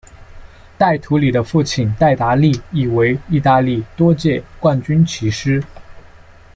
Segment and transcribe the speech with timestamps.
[0.79, 5.63] 戴图理的父亲戴达利亦为意大利多届冠军骑师。